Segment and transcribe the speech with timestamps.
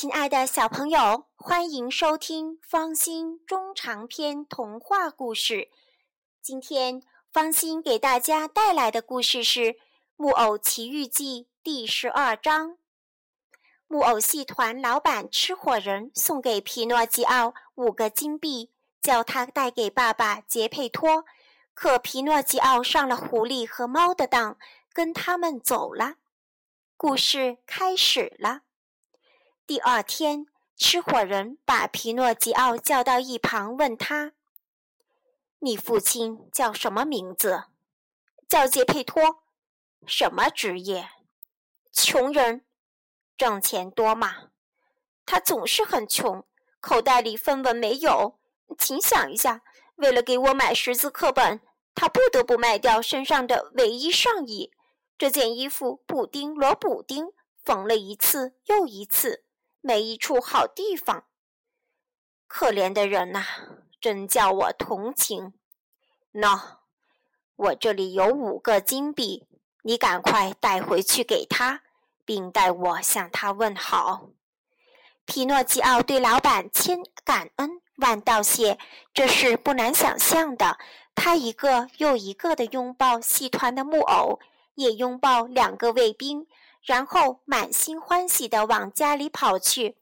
[0.00, 5.68] 亲爱的小朋友，欢迎收听方心中长篇童话故事。
[6.40, 9.60] 今天方心给大家带来的故事是
[10.16, 12.78] 《木偶奇遇记》第十二章。
[13.88, 18.70] 木偶戏团老板吃火人送给皮诺基奥五个金币，
[19.02, 21.26] 叫他带给爸爸杰佩托。
[21.74, 24.56] 可皮诺基奥上了狐狸和猫的当，
[24.94, 26.14] 跟他们走了。
[26.96, 28.62] 故事开始了。
[29.70, 34.32] 第二天，吃火人把皮诺吉奥叫到一旁，问他
[35.62, 37.66] ：“你父亲叫什么名字
[38.50, 39.44] ？”“叫杰佩托。
[40.04, 41.10] ”“什么职业
[41.94, 42.64] ？”“穷人。
[43.38, 44.50] ”“挣钱多吗
[45.24, 46.44] ？”“他总是很穷，
[46.80, 48.40] 口袋里分文没有。
[48.76, 49.62] ”“请想一下，
[49.94, 51.60] 为了给我买识字课本，
[51.94, 54.72] 他不得不卖掉身上的唯一上衣。
[55.16, 57.32] 这件衣服补丁罗补丁，
[57.62, 59.44] 缝了一次又一次。”
[59.80, 61.24] 没一处好地方，
[62.46, 63.44] 可怜的人呐，
[64.00, 65.54] 真叫我同情。
[66.32, 66.78] 喏，
[67.56, 69.46] 我这里有五个金币，
[69.82, 71.82] 你赶快带回去给他，
[72.24, 74.28] 并代我向他问好。
[75.24, 78.78] 皮诺基奥对老板千感恩万道谢，
[79.14, 80.78] 这是不难想象的。
[81.14, 84.40] 他一个又一个的拥抱戏团的木偶，
[84.74, 86.46] 也拥抱两个卫兵。
[86.82, 89.96] 然后满心欢喜地往家里跑去，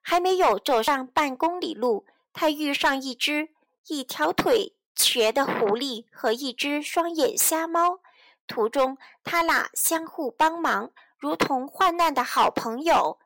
[0.00, 3.50] 还没有走上半公里路，他遇上一只
[3.88, 8.00] 一条腿瘸的狐狸和一只双眼瞎猫。
[8.46, 13.18] 途中，他俩相互帮忙，如同患难的好朋友。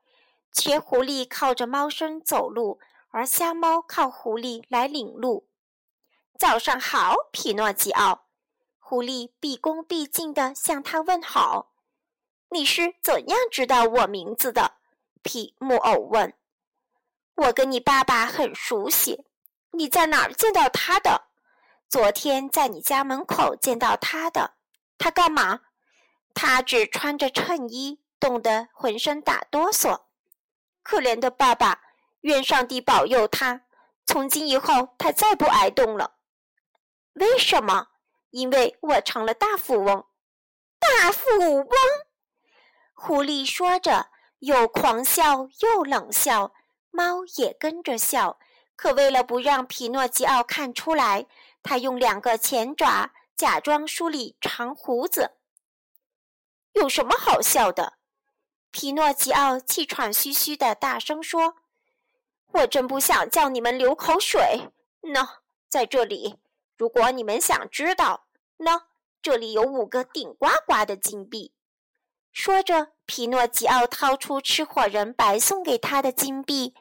[0.53, 5.48] 瘸狐狸靠着猫身走路，而瞎猫靠狐狸来领路。
[6.39, 8.27] 早上好，匹诺基奥。
[8.78, 11.72] 狐狸毕恭毕敬地向他问好。
[12.50, 14.74] 你是怎样知道我名字的？
[15.22, 16.32] 皮木偶问。
[17.34, 19.27] 我跟你爸爸很熟悉。
[19.72, 21.28] 你在哪儿见到他的？
[21.88, 24.54] 昨天在你家门口见到他的。
[24.97, 25.60] 他干嘛？
[26.32, 30.03] 他只穿着衬衣，冻得浑身打哆嗦。
[30.82, 31.82] 可怜的爸爸，
[32.22, 33.62] 愿上帝保佑他。
[34.06, 36.15] 从今以后，他再不挨冻了。
[37.12, 37.88] 为什么？
[38.30, 40.06] 因为我成了大富翁。
[40.78, 41.69] 大富翁。
[43.00, 44.09] 狐狸说着，
[44.41, 46.53] 又狂笑又冷笑，
[46.91, 48.41] 猫也跟着笑。
[48.75, 51.26] 可为了不让皮诺基奥看出来，
[51.62, 55.36] 他用两个前爪假装梳理长胡子。
[56.72, 57.94] 有什么好笑的？
[58.72, 61.54] 皮诺基奥气喘吁吁的大声说
[62.50, 64.72] ：“我真不想叫你们流口水。
[65.03, 65.36] 喏，
[65.69, 66.34] 在这里，
[66.76, 68.26] 如果你们想知道，
[68.59, 68.82] 喏，
[69.22, 71.53] 这里有五个顶呱呱的金币。”
[72.33, 76.75] 说着，皮诺基奥掏出吃火人白送给他的金币。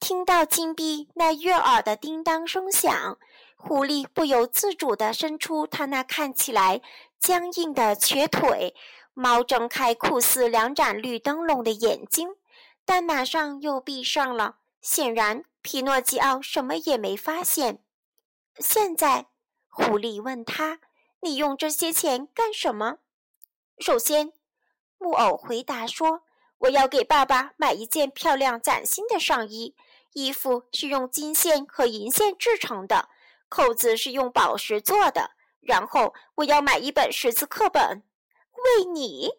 [0.00, 3.18] 听到金币那悦耳的叮当声响，
[3.56, 6.80] 狐狸不由自主地伸出它那看起来
[7.20, 8.74] 僵硬的瘸腿。
[9.12, 12.36] 猫睁开酷似两盏绿灯笼的眼睛，
[12.84, 14.58] 但马上又闭上了。
[14.80, 17.80] 显然，皮诺基奥什么也没发现。
[18.58, 19.26] 现在，
[19.68, 20.78] 狐狸问他
[21.20, 22.98] ：“你用这些钱干什么？”
[23.80, 24.32] 首先。
[24.98, 26.22] 木偶回答说
[26.58, 29.74] ：“我要给爸爸买一件漂亮崭新的上衣，
[30.12, 33.08] 衣服是用金线和银线制成的，
[33.48, 35.30] 扣子是用宝石做的。
[35.60, 38.02] 然后我要买一本识字课本，
[38.52, 39.30] 为你，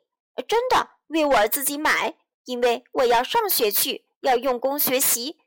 [0.48, 2.16] 真的为我自己买，
[2.46, 5.40] 因为我要上学去，要用功学习。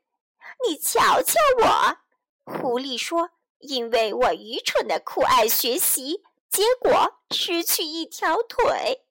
[0.67, 1.97] 你瞧瞧我。”
[2.45, 9.02] 狐狸说：“因为我愚蠢的酷爱学习，结果失去一条腿。”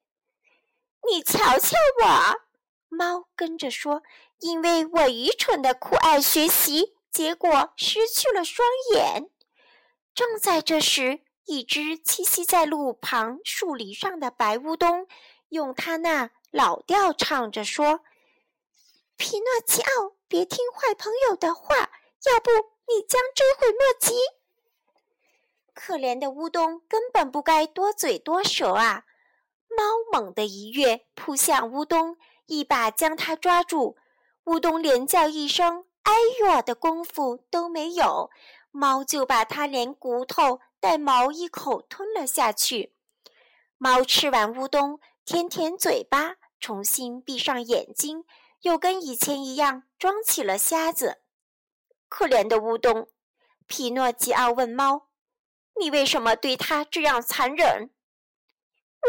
[1.10, 2.40] 你瞧瞧我，
[2.88, 4.02] 猫跟着说
[4.38, 9.28] ：“因为我愚蠢的酷爱学习，结果失去了双眼。”
[10.14, 15.08] 正在这时，一只栖息在路旁树篱上的白乌冬，
[15.48, 18.00] 用它那老调唱着说
[19.16, 22.50] ：“皮诺基奥，别听坏朋友的话，要不
[22.86, 24.14] 你将追悔莫及。”
[25.74, 29.04] 可怜的乌冬根本不该多嘴多舌啊！
[29.76, 32.16] 猫猛地一跃，扑向乌冬，
[32.46, 33.96] 一把将它抓住。
[34.44, 38.30] 乌冬连叫一声“哎呦”的功夫都没有，
[38.70, 42.94] 猫就把它连骨头带毛一口吞了下去。
[43.78, 48.24] 猫吃完乌冬，舔舔嘴巴，重新闭上眼睛，
[48.62, 51.22] 又跟以前一样装起了瞎子。
[52.08, 53.08] 可怜的乌冬，
[53.66, 55.08] 皮诺吉奥问猫
[55.80, 57.90] ：“你为什么对它这样残忍？”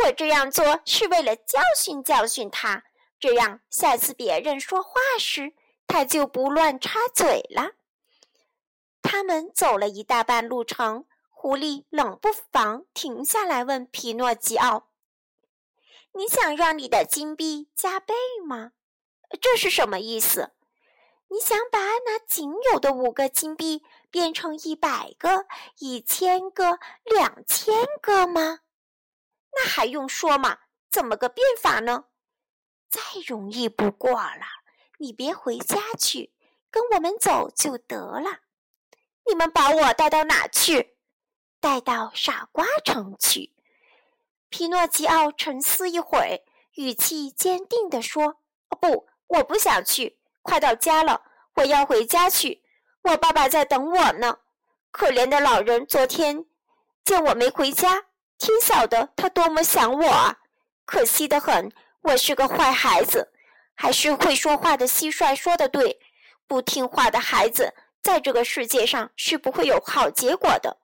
[0.02, 2.84] 我这样做是为了教训教训他，
[3.20, 5.54] 这样下次别人说话时，
[5.86, 7.74] 他就不乱插嘴了。
[9.02, 14.90] 他们走了一大半路程，狐狸冷不防停下来问皮诺吉奥
[16.14, 18.14] ：“你想让你的金币加倍
[18.46, 18.72] 吗？
[19.40, 20.52] 这是什么意思？
[21.28, 25.46] 你想把那仅有的五个金币变成一百个、
[25.80, 28.60] 一千个、两千个吗？
[29.56, 30.60] 那还用说吗？
[30.90, 32.06] 怎么个变法呢？
[32.90, 34.42] 再容易不过了。
[35.00, 36.34] 你别回家去，
[36.70, 38.40] 跟我们走就得了。”
[39.26, 40.98] 你们把我带到哪去？
[41.60, 43.54] 带到傻瓜城去。
[44.50, 46.42] 皮诺吉奥沉思一会儿，
[46.74, 48.42] 语气坚定地说
[48.82, 50.20] ：“不，我不想去。
[50.42, 51.24] 快到家了，
[51.56, 52.64] 我要回家去。
[53.04, 54.40] 我爸爸在等我呢。
[54.92, 56.46] 可怜的老人，昨天
[57.06, 58.06] 见我没回家，
[58.44, 60.40] 天晓得他多么想我啊！
[60.84, 63.32] 可惜的很，我是个坏孩子。
[63.74, 66.02] 还是会说话的蟋蟀说的对，
[66.46, 67.74] 不听话的孩子。”
[68.04, 70.76] 在这个世界上是不会有好结果的。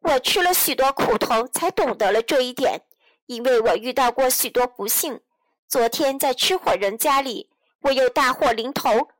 [0.00, 2.82] 我吃了许多苦头，才懂得了这一点。
[3.26, 5.20] 因为我遇到过许多不幸。
[5.68, 7.48] 昨天在吃火人家里，
[7.82, 9.10] 我又大祸临头。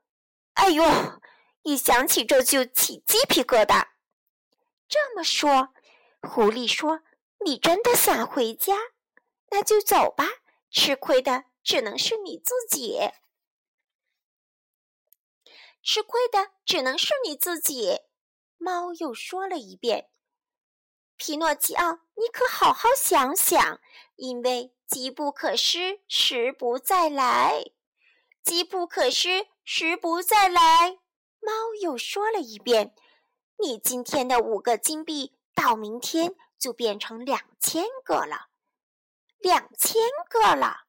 [0.55, 0.83] 哎呦，
[1.61, 3.85] 一想起这就起鸡皮疙瘩。
[4.89, 5.69] 这么说，
[6.21, 6.99] 狐狸说
[7.45, 8.75] ：“你真的想回家？
[9.49, 10.25] 那就走吧。
[10.71, 12.99] 吃亏的只能是你自己。”
[15.81, 18.01] 吃亏的只能是你自己。
[18.57, 20.09] 猫又说了一遍
[21.15, 23.79] ：“皮诺基奥，你可好好想想，
[24.15, 27.71] 因为机不可失，时不再来。
[28.43, 30.99] 机不可失，时不再来。”
[31.41, 32.93] 猫又说了一遍
[33.57, 38.49] ：“你今天的五个金币，到明天就变成两千个了。
[39.39, 40.81] 两千个了。”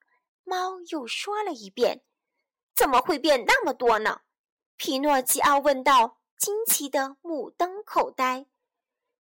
[0.43, 2.03] 猫又说了一遍
[2.75, 4.21] ：“怎么会变那么多呢？”
[4.75, 8.47] 皮诺基奥问道，惊奇的目瞪口呆。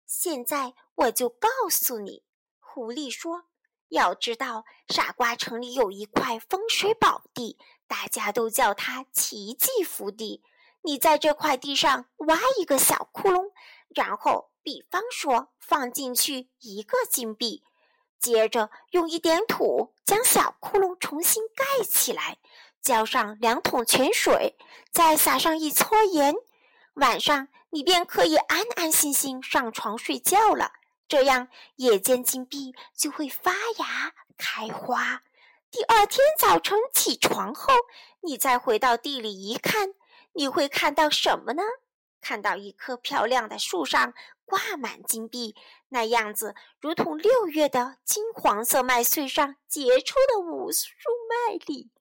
[0.06, 2.24] 现在我就告诉你，
[2.60, 3.46] 狐狸说
[3.90, 10.44] ：“要知道，傻瓜城里有一块风水宝地，大家都叫它奇迹福地。
[10.82, 13.52] 你在这块地上挖一个小窟窿，
[13.90, 17.64] 然后，比方说放进去一个金币，
[18.20, 22.38] 接着用一点土将小窟窿重新盖起来。”
[22.82, 24.58] 浇上两桶泉水，
[24.90, 26.34] 再撒上一撮盐，
[26.94, 30.72] 晚上你便可以安安心心上床睡觉了。
[31.06, 35.24] 这样，夜间金币就会发芽开花。
[35.70, 37.74] 第二天早晨起床后，
[38.22, 39.94] 你再回到地里一看，
[40.40, 41.62] 你会看到什么呢？
[42.22, 44.14] 看到一棵漂亮的树上
[44.46, 45.54] 挂满金币，
[45.90, 50.88] 那样子如同六月的金黄色麦穗上结出的无数
[51.28, 51.92] 麦粒。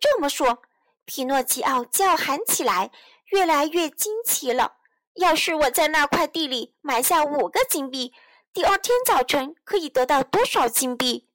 [0.00, 0.62] 这么说，
[1.04, 2.92] 皮诺基奥叫喊起来，
[3.26, 4.76] 越来越惊奇了。
[5.14, 8.14] 要是我在那块地里埋下五个金币，
[8.52, 11.28] 第二天早晨可以得到多少金币？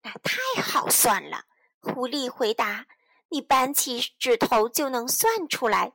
[0.00, 1.44] 那太好算了。
[1.82, 2.86] 狐狸回答
[3.30, 5.92] ：“你扳起指头就能算出来。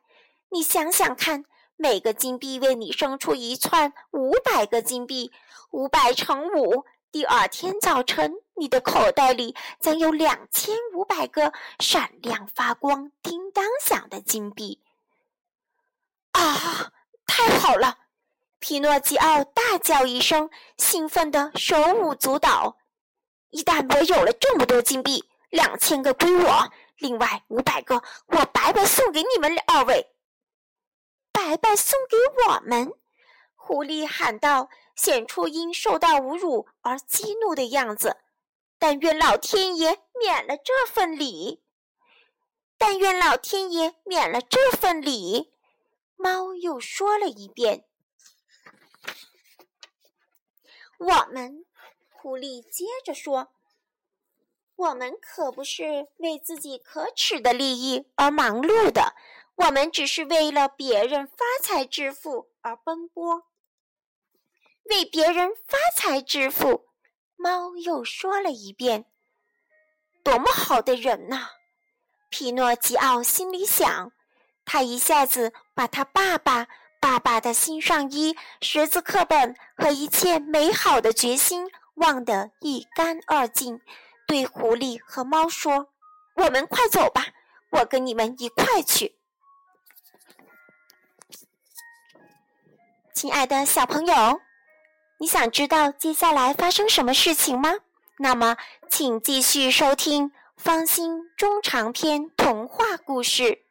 [0.49, 1.45] 你想想看，
[1.75, 5.31] 每个金币为你生出一串五百个金币，
[5.71, 14.81] 五百乘五。”第二天早晨，你的口袋里将有两千五百个闪亮发光、叮当响的金币。
[16.33, 16.91] 啊，
[17.25, 17.99] 太好了！
[18.59, 22.75] 皮诺基奥大叫一声，兴奋的手舞足蹈。
[23.49, 30.13] 一旦我有了这么多金币，两千个归我，另外五百个我白白送给你们二位。
[31.31, 32.93] 白白送给我们？
[33.55, 34.69] 狐狸喊道。
[34.95, 38.15] 显出因受到侮辱而激怒的样子，
[38.79, 41.61] 但愿老天爷免了这份礼。
[42.77, 45.53] 但愿老天爷免了这份礼。
[46.15, 47.85] 猫又说了一遍。
[50.97, 51.65] 我们，
[52.13, 53.49] 狐狸接着说
[54.75, 59.15] ：“我们可不是为自己可耻的利益而忙碌的，
[59.55, 63.43] 我们只是为了别人发财致富而奔波。”
[64.89, 66.85] 为别人发财致富，
[67.35, 69.05] 猫又说了一遍
[70.23, 71.49] ：“多么好的人呐！”
[72.29, 74.11] 皮诺基奥心里想。
[74.65, 76.67] 他一下子把他爸爸、
[76.99, 83.79] 爸爸的新上衣、识字课本和一切美好的决心忘得一干二净，
[84.25, 85.93] 对狐狸和猫说
[86.35, 87.27] ：“我们快走吧，
[87.71, 89.15] 我跟你们一块去。”
[93.13, 94.41] 亲爱的小朋友。
[95.17, 97.71] 你想知道接下来发生什么事情吗？
[98.17, 98.57] 那么，
[98.89, 103.63] 请继续收听《方心中长篇童话故事，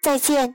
[0.00, 0.54] 再见。